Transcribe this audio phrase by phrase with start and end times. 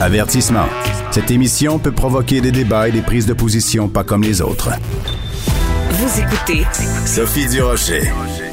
[0.00, 0.66] Avertissement.
[1.12, 4.70] Cette émission peut provoquer des débats et des prises de position pas comme les autres.
[5.90, 6.64] Vous écoutez
[7.06, 8.02] Sophie Durocher.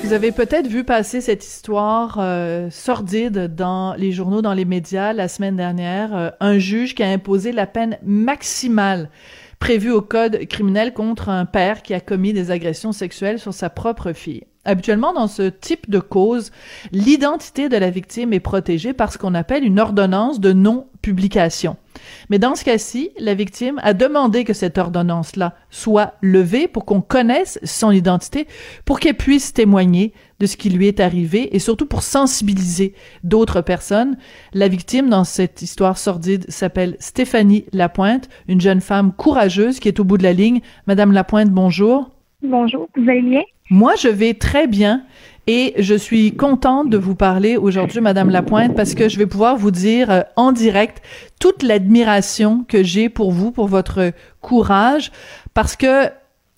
[0.04, 5.14] Vous avez peut-être vu passer cette histoire euh, sordide dans les journaux, dans les médias
[5.14, 6.16] la semaine dernière.
[6.16, 9.10] Euh, un juge qui a imposé la peine maximale
[9.60, 13.72] prévue au code criminel contre un père qui a commis des agressions sexuelles sur sa
[13.72, 14.44] propre fille.
[14.64, 16.52] Habituellement, dans ce type de cause,
[16.92, 21.78] l'identité de la victime est protégée par ce qu'on appelle une ordonnance de non-publication.
[22.30, 27.02] Mais dans ce cas-ci, la victime a demandé que cette ordonnance-là soit levée pour qu'on
[27.02, 28.48] connaisse son identité,
[28.86, 32.94] pour qu'elle puisse témoigner de ce qui lui est arrivé et surtout pour sensibiliser
[33.24, 34.16] d'autres personnes.
[34.54, 40.00] La victime dans cette histoire sordide s'appelle Stéphanie Lapointe, une jeune femme courageuse qui est
[40.00, 40.62] au bout de la ligne.
[40.86, 42.12] Madame Lapointe, bonjour.
[42.44, 43.42] Bonjour, vous allez bien?
[43.70, 45.04] Moi, je vais très bien
[45.48, 49.58] et je suis contente de vous parler aujourd'hui, Madame Lapointe, parce que je vais pouvoir
[49.58, 51.04] vous dire euh, en direct
[51.40, 55.12] toute l'admiration que j'ai pour vous, pour votre courage,
[55.54, 56.10] parce que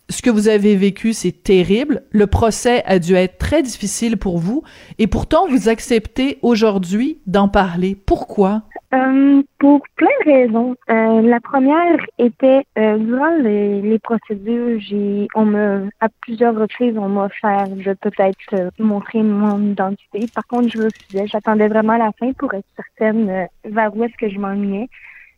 [0.10, 2.04] ce que vous avez vécu, c'est terrible.
[2.12, 4.64] Le procès a dû être très difficile pour vous
[5.00, 7.96] et pourtant vous acceptez aujourd'hui d'en parler.
[7.96, 8.64] Pourquoi?
[8.94, 10.76] Euh, pour plein de raisons.
[10.92, 16.96] Euh, la première était euh, durant les, les procédures, j'ai on me à plusieurs reprises
[16.96, 20.28] on m'a offert de peut-être montrer mon identité.
[20.36, 21.26] Par contre, je refusais.
[21.26, 24.90] J'attendais vraiment la fin pour être certaine vers où est-ce que je m'ennuyais.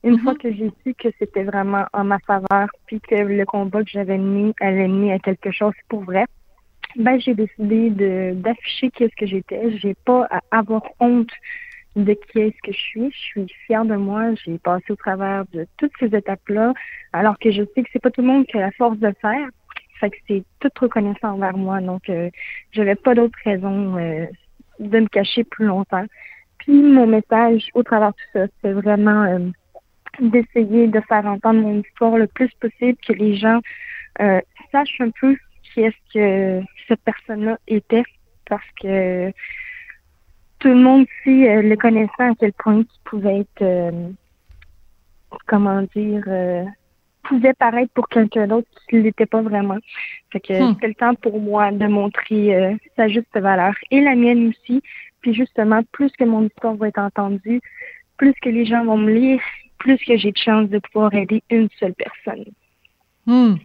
[0.03, 3.83] Une fois que j'ai su que c'était vraiment en ma faveur, puis que le combat
[3.83, 6.26] que j'avais mis allait mener à quelque chose pour vrai,
[6.98, 9.78] ben j'ai décidé de d'afficher qu'est-ce que j'étais.
[9.78, 11.31] J'ai pas à avoir honte
[11.96, 13.12] de qui est-ce que je suis.
[13.12, 14.34] Je suis fière de moi.
[14.44, 16.74] J'ai passé au travers de toutes ces étapes-là,
[17.14, 19.14] alors que je sais que c'est pas tout le monde qui a la force de
[19.22, 19.48] faire.
[20.00, 21.80] Fait que c'est tout reconnaissant envers moi.
[21.80, 22.30] Donc, euh,
[22.72, 24.26] j'avais pas d'autre raison euh,
[24.80, 26.06] de me cacher plus longtemps.
[26.60, 29.40] Puis mon message au travers de tout ça, c'est vraiment euh,
[30.20, 33.60] d'essayer de faire entendre mon histoire le plus possible, que les gens
[34.22, 38.04] euh, sachent un peu qui est-ce que cette personne-là était,
[38.48, 39.32] parce que
[40.65, 44.09] tout le monde ici euh, le connaissant à quel point il pouvait être, euh,
[45.45, 46.64] comment dire, euh,
[47.21, 49.77] pouvait paraître pour quelqu'un d'autre qui ne l'était pas vraiment.
[50.31, 50.75] Fait que Hmm.
[50.81, 54.81] c'est le temps pour moi de montrer euh, sa juste valeur et la mienne aussi.
[55.21, 57.61] Puis justement, plus que mon histoire va être entendue,
[58.17, 59.42] plus que les gens vont me lire,
[59.77, 62.45] plus que j'ai de chance de pouvoir aider une seule personne.
[63.27, 63.58] Hmm.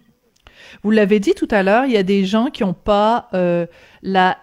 [0.83, 3.67] Vous l'avez dit tout à l'heure, il y a des gens qui n'ont pas euh,
[4.03, 4.37] la,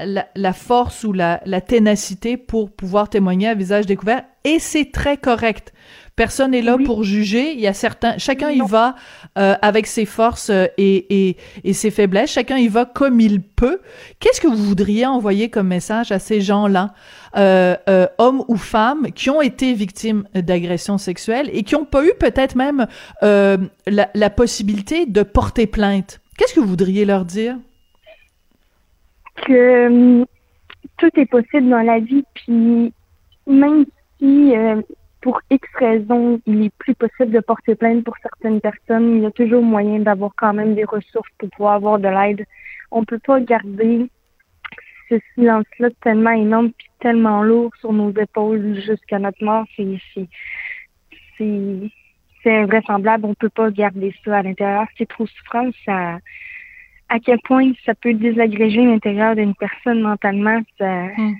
[0.54, 4.24] force ou la, la ténacité pour pouvoir témoigner à visage découvert,
[4.56, 5.74] et c'est très correct.
[6.16, 6.84] Personne n'est là Oui.
[6.84, 7.54] pour juger.
[7.54, 8.66] Il y a certains, chacun y Non.
[8.66, 8.96] va
[9.38, 12.32] euh, avec ses forces euh, et, et, et ses faiblesses.
[12.32, 13.82] Chacun y va comme il peut.
[14.20, 16.96] Qu'est-ce que vous voudriez envoyer comme message à ces gens-là,
[17.36, 22.04] euh, euh, hommes ou femmes, qui ont été victimes d'agressions sexuelles et qui n'ont pas
[22.04, 22.88] eu peut-être même
[23.22, 26.20] la, la possibilité de porter plainte?
[26.38, 27.58] Qu'est-ce que vous voudriez leur dire?
[29.46, 30.26] que hum,
[30.98, 32.92] tout est possible dans la vie, puis
[33.46, 33.86] même
[34.20, 34.82] si euh,
[35.22, 39.26] pour X raisons, il est plus possible de porter plainte pour certaines personnes, il y
[39.26, 42.46] a toujours moyen d'avoir quand même des ressources pour pouvoir avoir de l'aide.
[42.92, 44.08] On peut pas garder
[45.10, 49.66] ce silence-là tellement énorme puis tellement lourd sur nos épaules jusqu'à notre mort.
[49.76, 50.28] C'est c'est
[51.38, 51.92] c'est
[52.44, 53.26] c'est invraisemblable.
[53.26, 54.86] On peut pas garder ça à l'intérieur.
[54.98, 55.70] C'est trop souffrant.
[55.86, 56.20] Ça
[57.10, 61.34] à quel point ça peut désagréger l'intérieur d'une personne mentalement, ça, Hmm.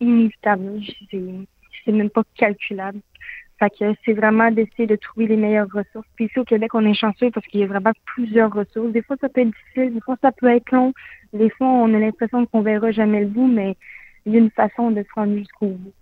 [0.00, 0.80] Inévitable.
[1.10, 2.98] C'est, même pas calculable.
[3.58, 6.06] Fait que c'est vraiment d'essayer de trouver les meilleures ressources.
[6.16, 8.92] Puis ici au Québec, on est chanceux parce qu'il y a vraiment plusieurs ressources.
[8.92, 10.92] Des fois, ça peut être difficile, des fois, ça peut être long.
[11.32, 13.76] Des fois, on a l'impression qu'on verra jamais le bout, mais
[14.26, 15.92] il y a une façon de se rendre jusqu'au bout.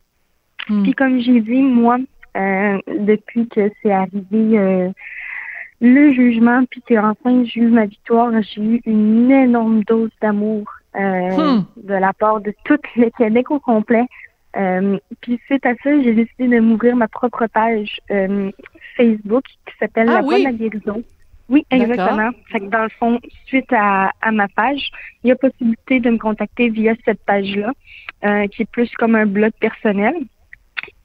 [0.69, 0.83] Hmm.
[0.83, 1.99] Puis comme j'ai dit, moi,
[2.37, 4.91] euh, depuis que c'est arrivé euh,
[5.81, 11.65] le jugement, puis qu'enfin j'ai eu ma victoire, j'ai eu une énorme dose d'amour Hmm.
[11.77, 14.07] de la part de tout le Québec au complet.
[14.57, 18.51] Euh, puis suite à ça, j'ai décidé de m'ouvrir ma propre page euh,
[18.97, 21.03] Facebook qui s'appelle Ah La Voix de la guérison.
[21.49, 22.31] Oui, exactement.
[22.51, 24.91] Fait que dans le fond, suite à, à ma page,
[25.23, 27.73] il y a possibilité de me contacter via cette page-là,
[28.25, 30.15] euh, qui est plus comme un blog personnel.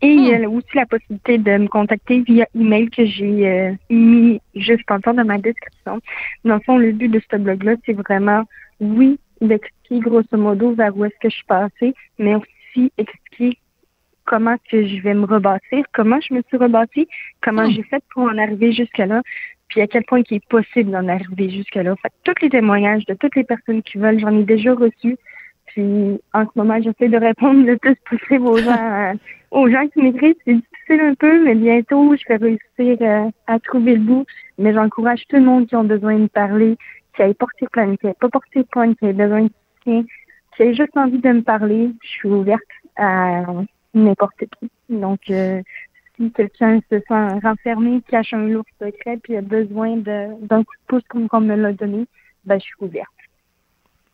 [0.02, 3.74] Et il y a aussi la possibilité de me contacter via email que j'ai euh,
[3.90, 6.00] mis juste en temps dans ma description.
[6.46, 8.44] Dans le fond, le but de ce blog-là, c'est vraiment,
[8.80, 13.58] oui, d'expliquer grosso modo vers où est-ce que je suis passée, mais aussi expliquer
[14.26, 17.08] comment que je vais me rebâtir, comment je me suis rebâtie,
[17.42, 17.72] comment Hmm.
[17.72, 19.24] j'ai fait pour en arriver jusque-là,
[19.70, 21.96] puis à quel point il est possible d'en arriver jusque-là.
[22.02, 25.18] Fait tous les témoignages de toutes les personnes qui veulent, j'en ai déjà reçu.
[25.68, 29.14] Puis en ce moment, j'essaie de répondre le plus possible aux gens,
[29.52, 30.36] aux gens qui m'écrivent.
[30.46, 34.26] C'est difficile un peu, mais bientôt, je vais réussir à trouver le bout.
[34.58, 36.76] Mais j'encourage tout le monde qui ont besoin de parler,
[37.20, 40.06] qui ait porté plainte, qui ait pas porté plainte, qui ait besoin de soutien,
[40.56, 41.92] qui ait juste envie de me parler.
[42.02, 42.62] Je suis ouverte
[42.96, 43.44] à
[43.94, 44.70] n'importe qui.
[44.90, 45.62] Donc, euh,
[46.16, 50.86] si quelqu'un se sent renfermé, cache un lourd secret, puis a besoin d'un coup de
[50.88, 52.06] pouce comme on me l'a donné,
[52.46, 53.10] ben, je suis ouverte.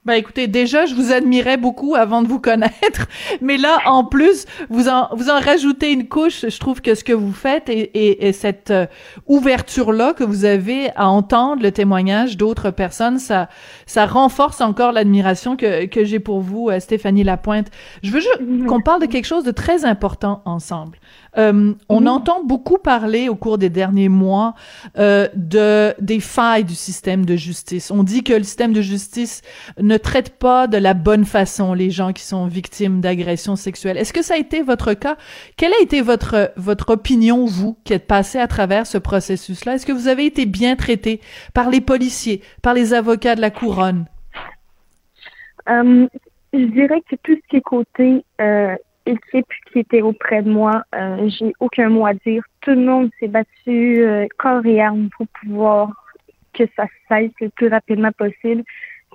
[0.06, 3.07] Ben écoutez, déjà je vous admirais beaucoup avant de vous connaître,
[3.42, 6.46] mais là en plus vous en vous en rajoutez une couche.
[6.48, 8.86] Je trouve que ce que vous faites et, et, cette euh,
[9.25, 13.50] ouverture là que vous avez à entendre le témoignage d'autres personnes, ça
[13.88, 17.72] ça renforce encore l'admiration que que j'ai pour vous, euh, Stéphanie Lapointe.
[18.04, 21.00] Je veux juste qu'on parle de quelque chose de très important ensemble.
[21.37, 24.55] Euh, on entend beaucoup parler au cours des derniers mois
[24.97, 27.91] euh, de des failles du système de justice.
[27.91, 29.41] On dit que le système de justice
[29.79, 33.97] ne traite pas de la bonne façon les gens qui sont victimes d'agressions sexuelles.
[33.97, 35.17] Est-ce que ça a été votre cas?
[35.57, 39.75] Quelle a été votre votre opinion vous qui êtes passé à travers ce processus-là?
[39.75, 41.21] Est-ce que vous avez été bien traité
[41.53, 44.05] par les policiers, par les avocats de la couronne?
[45.69, 46.07] Euh,
[46.53, 48.75] Je dirais que tout ce qui est côté euh,
[49.06, 50.84] équipe qui était auprès de moi.
[50.94, 52.44] Euh, j'ai aucun mot à dire.
[52.62, 55.92] Tout le monde s'est battu euh, corps et âme pour pouvoir
[56.54, 58.63] que ça cesse le plus rapidement possible.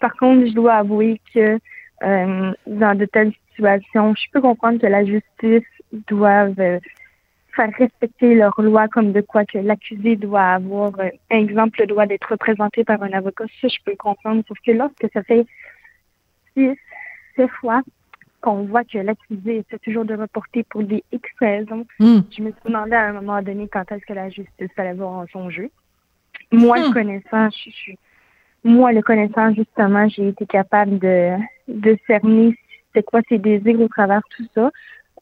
[0.01, 1.59] Par contre, je dois avouer que
[2.03, 5.69] euh, dans de telles situations, je peux comprendre que la justice
[6.09, 6.55] doive
[7.57, 12.07] faire respecter leurs lois comme de quoi que l'accusé doit avoir, un exemple, le droit
[12.07, 13.45] d'être représenté par un avocat.
[13.61, 14.43] Ça, je peux comprendre.
[14.47, 15.45] Sauf que lorsque ça fait
[16.55, 16.77] six,
[17.37, 17.83] sept fois
[18.41, 21.87] qu'on voit que l'accusé essaie toujours de reporter pour des X raisons.
[21.99, 22.21] Hmm.
[22.31, 25.27] Je me suis demandé à un moment donné quand est-ce que la justice allait voir
[25.33, 25.71] son jeu.
[26.53, 26.93] Moi, le hmm.
[26.93, 27.99] connaissant, je, suis
[28.65, 31.37] moi, le connaissant, justement, j'ai été capable de,
[31.69, 32.57] de cerner
[32.95, 34.71] c'est quoi ses désirs au travers tout ça.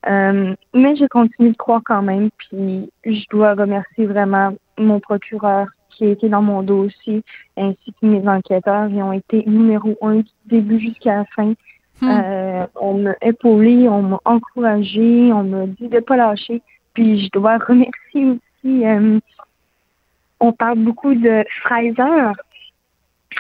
[0.09, 5.69] Euh, mais j'ai continué de croire quand même, puis je dois remercier vraiment mon procureur
[5.91, 7.23] qui a été dans mon dossier,
[7.57, 8.89] ainsi que mes enquêteurs.
[8.89, 11.53] Ils ont été numéro un du début jusqu'à la fin.
[12.01, 12.11] Hmm.
[12.11, 16.63] Euh, on m'a épaulé, on m'a encouragé, on m'a dit de pas lâcher.
[16.95, 18.87] Puis je dois remercier aussi.
[18.87, 19.19] Euh,
[20.41, 22.33] on parle beaucoup de Fraser.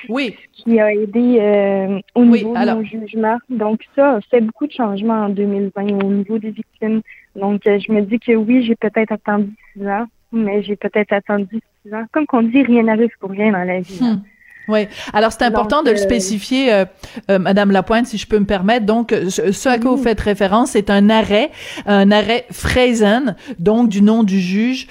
[0.09, 0.37] Oui.
[0.53, 3.39] Qui a aidé euh, au niveau de mon jugement.
[3.49, 7.03] Donc ça a fait beaucoup de changements en 2020 au niveau des victimes.
[7.37, 11.61] Donc je me dis que oui, j'ai peut-être attendu six ans, mais j'ai peut-être attendu
[11.83, 12.05] six ans.
[12.13, 14.01] Comme qu'on dit, rien n'arrive pour rien dans la vie.
[14.03, 14.23] Hein.
[14.69, 14.87] Oui.
[15.15, 16.85] Alors c'est important de le euh, spécifier, euh,
[17.31, 18.85] euh, Madame Lapointe, si je peux me permettre.
[18.85, 21.51] Donc, ce, à quoi vous faites référence, c'est un arrêt,
[21.87, 24.87] un arrêt Frazen, donc du nom du juge,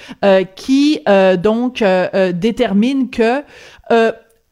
[0.56, 1.00] qui
[1.38, 1.84] donc
[2.34, 3.42] détermine que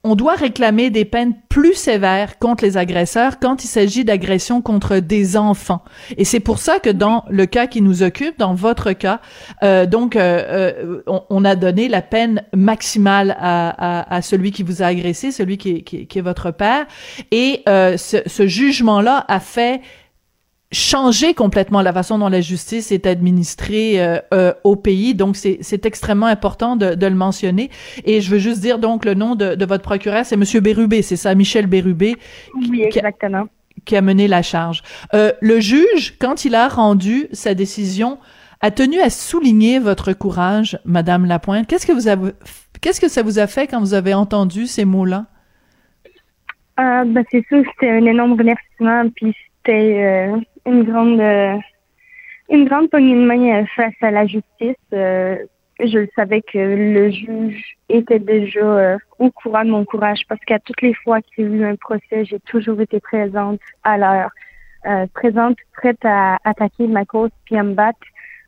[0.07, 4.99] on doit réclamer des peines plus sévères contre les agresseurs quand il s'agit d'agressions contre
[4.99, 5.83] des enfants.
[6.17, 9.21] Et c'est pour ça que dans le cas qui nous occupe, dans votre cas,
[9.65, 14.81] euh, donc euh, euh, on, a donné la peine maximale à, à, celui qui vous
[14.83, 16.87] a agressé, celui qui est, qui, qui est votre père.
[17.33, 19.81] Et ce, ce jugement-là a fait
[20.77, 25.15] changer complètement la façon dont la justice est administrée euh, euh, au pays.
[25.15, 27.71] Donc, c'est extrêmement important de, de, le mentionner.
[28.05, 31.03] Et je veux juste dire, donc, le nom de, de votre procureur, c'est Monsieur Bérubé,
[31.03, 32.17] c'est ça, Michel Bérubé.
[32.55, 33.49] Oui, exactement.
[33.85, 34.83] Qui a, mené la charge.
[35.15, 38.19] Euh, le juge, quand il a rendu sa décision,
[38.61, 41.67] a tenu à souligner votre courage, Madame Lapointe.
[41.67, 42.33] Qu'est-ce que vous avez,
[42.81, 45.27] qu'est-ce que ça vous a fait quand vous avez entendu ces mots-là?
[46.79, 49.35] Euh, ben, c'est sûr, c'était un énorme remerciement, puis
[49.67, 51.57] c'était euh, une grande euh,
[52.49, 54.77] une grande poignée de main face à la justice.
[54.93, 55.37] Euh,
[55.81, 60.81] je savais que le juge était déjà au courant de mon courage parce qu'à toutes
[60.81, 64.31] les fois qu'il y a eu un procès, j'ai toujours été présente à l'heure,
[65.13, 67.99] présente, prête à attaquer ma cause puis à me battre.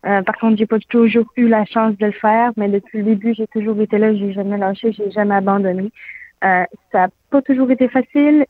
[0.02, 3.34] par contre, j'ai pas toujours eu la chance de le faire, mais depuis le début,
[3.34, 5.92] j'ai toujours été là, j'ai jamais lâché, j'ai jamais abandonné.
[6.40, 8.46] ça n'a pas toujours été facile.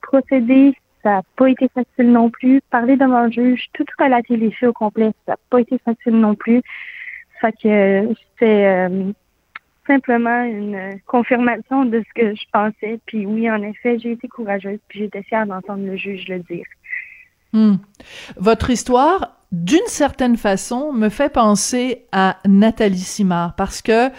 [0.00, 0.74] procéder
[1.06, 2.60] ça n'a pas été facile non plus.
[2.68, 6.18] Parler devant le juge, tout relater les faits au complet, ça n'a pas été facile
[6.18, 6.62] non plus.
[7.40, 9.12] Fait que c'est euh,
[9.86, 12.98] simplement une confirmation de ce que je pensais.
[13.06, 16.66] Puis oui, en effet, j'ai été courageuse, puis j'étais fière d'entendre le juge le dire.
[17.52, 17.76] Hmm.
[18.36, 24.10] Votre histoire d'une certaine façon, me fait penser à Nathalie Simard parce que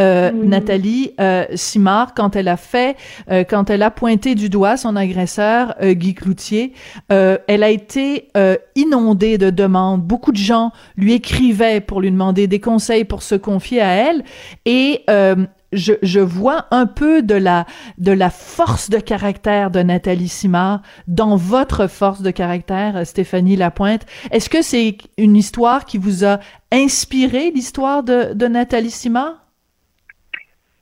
[0.00, 2.96] euh, Nathalie euh, Simard, quand elle a fait,
[3.30, 6.72] euh, quand elle a pointé du doigt son agresseur Guy Cloutier,
[7.10, 8.28] euh, elle a été
[8.76, 10.02] inondée de demandes.
[10.02, 14.24] Beaucoup de gens lui écrivaient pour lui demander des conseils pour se confier à elle
[14.64, 15.04] et
[15.72, 17.66] je, vois un peu de la
[17.98, 24.06] de la force de caractère de Nathalie Simard dans votre force de caractère, Stéphanie Lapointe.
[24.30, 26.38] Est-ce que c'est une histoire qui vous a
[26.72, 29.34] inspiré l'histoire de, de Nathalie Simard?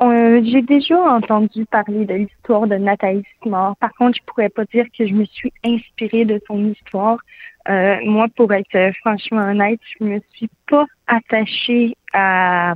[0.03, 3.77] Euh, j'ai déjà entendu parler de l'histoire de Nathalie Simard.
[3.77, 7.19] Par contre, je pourrais pas dire que je me suis inspirée de son histoire.
[7.69, 12.75] Euh, moi, pour être franchement honnête, je me suis pas attachée à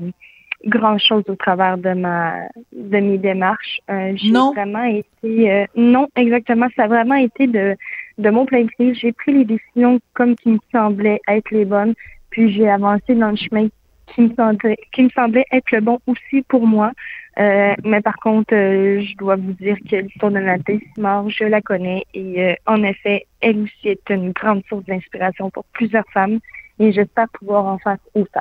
[0.65, 3.81] grand chose au travers de ma de mes démarches.
[3.91, 7.77] Euh, j'ai vraiment été euh, non exactement, ça a vraiment été de
[8.19, 8.95] de mon plein gré.
[8.95, 11.95] J'ai pris les décisions comme qui me semblaient être les bonnes,
[12.31, 13.69] puis j'ai avancé dans le chemin
[14.15, 16.93] qui me semblait qui me semblait être le bon aussi pour moi.
[17.38, 21.45] Euh, mais par contre, euh, je dois vous dire que l'histoire de Nathalie Simard, je
[21.45, 26.09] la connais et euh, en effet, elle aussi est une grande source d'inspiration pour plusieurs
[26.12, 26.41] femmes
[26.81, 28.41] et j'espère pouvoir en faire autant.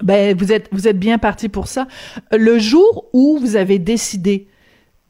[0.00, 1.86] Ben, vous êtes, vous êtes bien parti pour ça.
[2.32, 4.48] Le jour où vous avez décidé,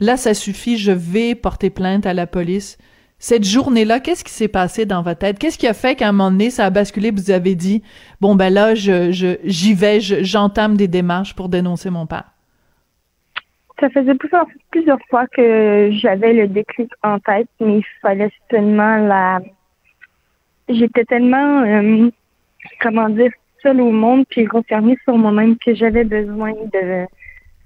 [0.01, 2.79] là, ça suffit, je vais porter plainte à la police.
[3.19, 5.39] Cette journée-là, qu'est-ce qui s'est passé dans votre tête?
[5.39, 7.83] Qu'est-ce qui a fait qu'à un moment donné, ça a basculé, vous avez dit,
[8.21, 12.25] bon, ben là, je, je, j'y vais, j'entame des démarches pour dénoncer mon père?
[13.79, 18.97] Ça faisait plusieurs, plusieurs fois que j'avais le déclic en tête, mais il fallait tellement
[18.97, 19.41] la.
[20.69, 22.11] J'étais tellement, euh,
[22.81, 23.31] comment dire,
[23.63, 27.07] seule au monde, puis refermée sur moi-même que j'avais besoin de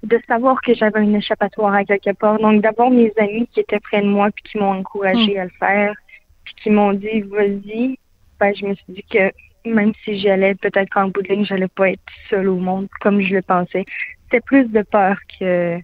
[0.03, 2.39] de savoir que j'avais une échappatoire à quelque part.
[2.39, 5.39] Donc d'avoir mes amis qui étaient près de moi puis qui m'ont encouragé hmm.
[5.39, 5.95] à le faire,
[6.43, 7.97] puis qui m'ont dit vas-y,
[8.39, 9.31] ben je me suis dit que
[9.65, 13.21] même si j'allais peut-être qu'en bout de ligne, j'allais pas être seule au monde comme
[13.21, 13.85] je le pensais.
[14.23, 15.79] C'était plus de peur que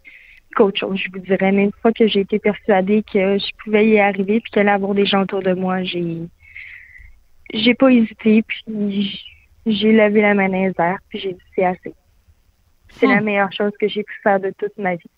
[0.55, 1.51] qu'autre chose, je vous dirais.
[1.51, 4.75] Mais une fois que j'ai été persuadée que je pouvais y arriver puis qu'elle allait
[4.75, 6.19] avoir des gens autour de moi, j'ai
[7.53, 9.23] j'ai pas hésité puis
[9.65, 11.93] j'ai levé la main dans les airs puis j'ai dit c'est assez.
[12.89, 13.25] C'est la hmm.
[13.25, 15.09] meilleure chose que j'ai pu faire de toute ma vie.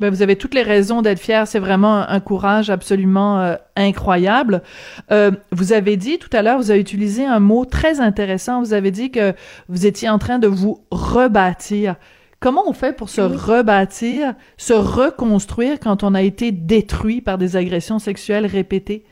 [0.00, 1.46] Ben, vous avez toutes les raisons d'être fier.
[1.48, 4.62] C'est vraiment un courage absolument euh, incroyable.
[5.10, 8.60] Euh, vous avez dit tout à l'heure, vous avez utilisé un mot très intéressant.
[8.60, 9.34] Vous avez dit que
[9.68, 11.96] vous étiez en train de vous rebâtir.
[12.38, 17.56] Comment on fait pour se rebâtir, se reconstruire quand on a été détruit par des
[17.56, 19.04] agressions sexuelles répétées?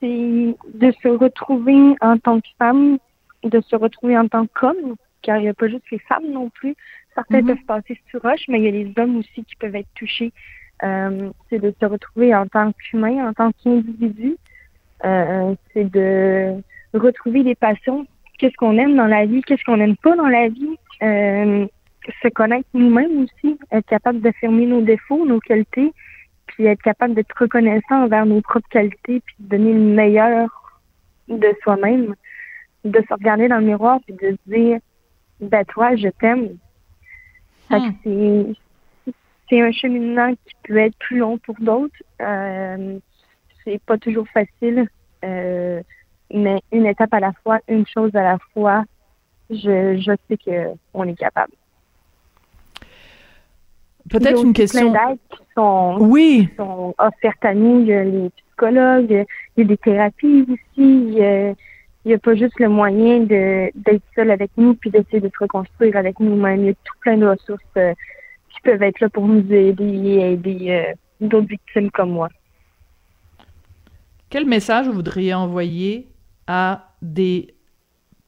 [0.00, 2.98] C'est de se retrouver en tant que femme,
[3.42, 6.50] de se retrouver en tant qu'homme, car il n'y a pas juste les femmes non
[6.50, 6.74] plus.
[7.14, 7.46] Certains mm-hmm.
[7.46, 10.32] peuvent passer sur roche, mais il y a les hommes aussi qui peuvent être touchés.
[10.84, 14.36] Euh, c'est de se retrouver en tant qu'humain, en tant qu'individu.
[15.04, 16.54] Euh, c'est de
[16.94, 18.06] retrouver des passions.
[18.38, 20.76] Qu'est-ce qu'on aime dans la vie, qu'est-ce qu'on n'aime pas dans la vie.
[21.02, 21.66] Euh,
[22.22, 25.92] se connaître nous-mêmes aussi, être capable d'affirmer nos défauts, nos qualités,
[26.58, 30.48] puis être capable d'être reconnaissant envers nos propres qualités, puis de donner le meilleur
[31.28, 32.16] de soi-même
[32.84, 34.80] de se regarder dans le miroir puis de se dire
[35.40, 36.56] ben toi je t'aime.
[37.70, 38.54] Hmm.
[39.48, 42.02] c'est un cheminement qui peut être plus long pour d'autres.
[42.20, 42.98] Euh,
[43.62, 44.88] c'est pas toujours facile
[45.24, 45.80] euh,
[46.32, 48.84] mais une étape à la fois une chose à la fois
[49.50, 51.52] je, je sais que on est capable
[54.08, 56.48] peut-être une question qui sont, oui.
[56.50, 60.46] qui sont offertes à nous il y a les psychologues il y a des thérapies
[60.48, 61.54] aussi il y a,
[62.04, 65.38] il n'y a pas juste le moyen d'être seul avec nous puis d'essayer de se
[65.38, 66.60] reconstruire avec nous-mêmes.
[66.60, 67.92] Il y a tout plein de ressources euh,
[68.48, 72.30] qui peuvent être là pour nous aider et aider euh, d'autres victimes comme moi.
[74.30, 76.08] Quel message vous voudriez envoyer
[76.46, 77.54] à des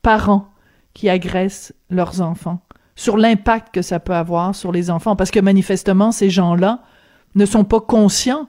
[0.03, 0.51] parents
[0.93, 2.61] qui agressent leurs enfants?
[3.01, 5.17] Sur l'impact que ça peut avoir sur les enfants?
[5.17, 6.81] Parce que manifestement, ces gens-là
[7.35, 8.47] ne sont pas conscients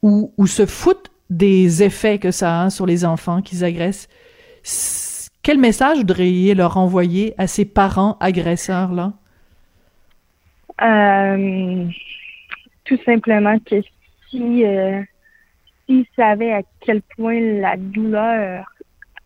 [0.00, 4.08] ou, ou se foutent des effets que ça a sur les enfants qu'ils agressent.
[5.42, 9.14] Quel message voudriez leur envoyer à ces parents agresseurs-là?
[10.80, 11.84] Euh,
[12.84, 13.82] tout simplement que
[14.30, 15.02] si euh,
[15.84, 18.66] s'ils savaient à quel point la douleur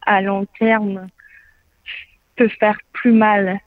[0.07, 1.07] à long terme
[2.37, 3.61] peut faire plus mal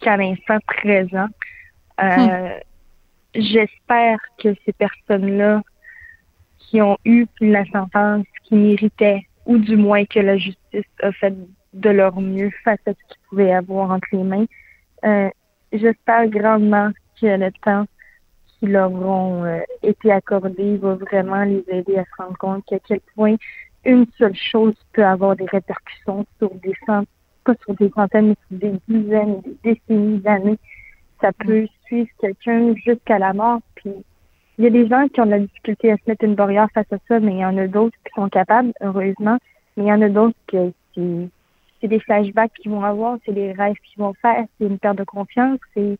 [0.00, 1.28] qu'à l'instant présent,
[2.00, 2.60] euh, hmm.
[3.34, 5.62] j'espère que ces personnes-là
[6.58, 11.34] qui ont eu la sentence qui méritaient, ou du moins que la justice a fait
[11.72, 14.46] de leur mieux face à ce qu'ils pouvaient avoir entre les mains.
[15.04, 15.30] Euh,
[15.72, 16.90] J'espère grandement
[17.20, 17.84] que le temps
[18.46, 22.78] qui leur ont euh, été accordé va vraiment les aider à se rendre compte qu'à
[22.78, 23.36] quel point
[23.84, 27.06] une seule chose peut avoir des répercussions sur des centaines,
[27.48, 30.58] pas sur des centaines, mais sur des dizaines, des décennies d'années.
[31.20, 33.92] Ça peut suivre quelqu'un jusqu'à la mort, puis
[34.58, 36.68] il y a des gens qui ont de la difficulté à se mettre une barrière
[36.74, 39.38] face à ça, mais il y en a d'autres qui sont capables, heureusement.
[39.76, 41.30] Mais il y en a d'autres qui,
[41.80, 44.98] c'est des flashbacks qu'ils vont avoir, c'est des rêves qu'ils vont faire, c'est une perte
[44.98, 45.96] de confiance, c'est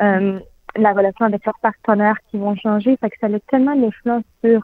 [0.00, 0.40] euh,
[0.76, 2.96] la relation avec leurs partenaires qui vont changer.
[2.96, 4.62] Fait que ça a tellement d'influence sur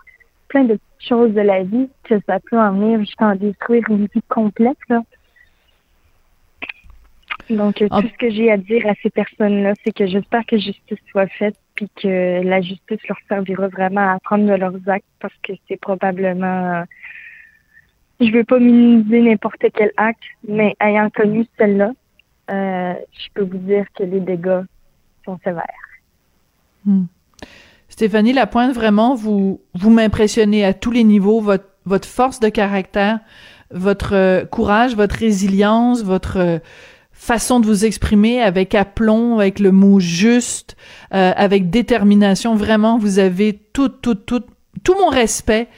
[0.49, 4.23] plein de choses de la vie que ça peut en venir jusqu'à détruire une vie
[4.29, 4.79] complète.
[4.89, 5.03] Là.
[7.51, 8.03] Donc, euh, ah.
[8.03, 11.29] tout ce que j'ai à dire à ces personnes-là, c'est que j'espère que justice soit
[11.29, 15.53] faite puis que la justice leur servira vraiment à apprendre de leurs actes parce que
[15.69, 16.85] c'est probablement
[18.21, 21.93] je veux pas minimiser n'importe quel acte, mais ayant connu celle-là,
[22.51, 24.63] euh, je peux vous dire que les dégâts
[25.25, 25.65] sont sévères.
[26.85, 27.05] Hmm.
[27.89, 33.21] Stéphanie Lapointe, vraiment, vous, vous m'impressionnez à tous les niveaux, votre, votre force de caractère,
[33.71, 36.59] votre euh, courage, votre résilience, votre euh,
[37.19, 40.77] façon de vous exprimer avec aplomb, avec le mot juste,
[41.11, 42.55] avec détermination.
[42.55, 44.43] Vraiment, vous avez tout, tout, tout,
[44.85, 45.69] tout mon respect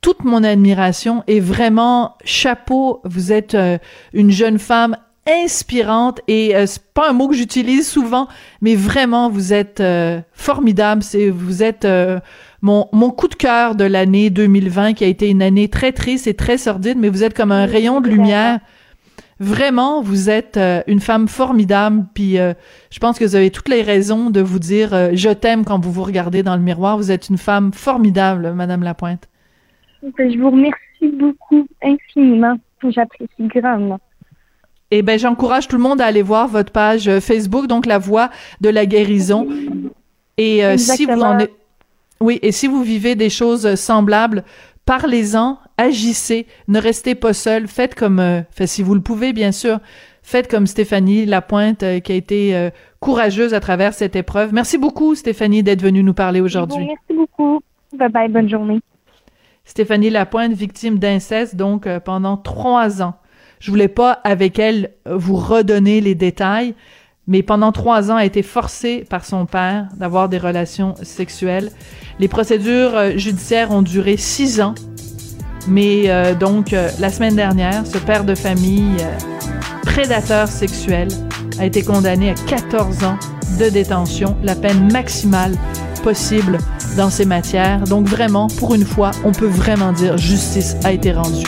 [0.00, 3.78] toute mon admiration et vraiment chapeau, vous êtes euh,
[4.12, 8.26] une jeune femme inspirante et euh, c'est pas un mot que j'utilise souvent,
[8.62, 11.02] mais vraiment vous êtes euh, formidable.
[11.02, 11.86] C'est vous êtes
[12.62, 16.26] mon mon coup de cœur de l'année 2020 qui a été une année très triste
[16.26, 18.60] et très sordide, mais vous êtes comme un rayon de lumière.
[19.40, 22.04] Vraiment, vous êtes une femme formidable.
[22.14, 25.82] Puis je pense que vous avez toutes les raisons de vous dire je t'aime quand
[25.82, 26.98] vous vous regardez dans le miroir.
[26.98, 29.28] Vous êtes une femme formidable, Madame Lapointe.
[30.02, 32.56] Je vous remercie beaucoup, infiniment.
[32.88, 34.00] J'apprécie grandement.
[34.90, 37.98] Eh ben, j'encourage tout le monde à aller voir votre page euh, Facebook, donc La
[37.98, 38.30] Voix
[38.60, 39.46] de la guérison.
[40.36, 41.38] Et euh, si vous en
[42.20, 44.44] oui, et si vous vivez des choses semblables,
[44.84, 49.78] parlez-en, agissez, ne restez pas seul, faites comme, euh, si vous le pouvez, bien sûr,
[50.22, 52.70] faites comme Stéphanie Lapointe, qui a été
[53.00, 54.52] courageuse à travers cette épreuve.
[54.52, 56.86] Merci beaucoup, Stéphanie, d'être venue nous parler aujourd'hui.
[56.86, 57.60] Merci beaucoup.
[57.96, 58.80] Bye bye, bonne journée.
[59.70, 63.14] Stéphanie Lapointe, victime d'inceste, donc euh, pendant trois ans.
[63.60, 66.74] Je voulais pas avec elle euh, vous redonner les détails,
[67.26, 71.70] mais pendant trois ans a été forcée par son père d'avoir des relations sexuelles.
[72.18, 74.74] Les procédures euh, judiciaires ont duré six ans,
[75.70, 78.96] mais donc la semaine dernière, ce père de famille
[79.82, 81.08] prédateur sexuel
[81.58, 83.16] a été condamné à 14 ans
[83.58, 85.52] de détention, la peine maximale
[86.02, 86.58] possible
[86.96, 87.84] dans ces matières.
[87.84, 91.44] Donc vraiment, pour une fois, on peut vraiment dire justice a été rendue.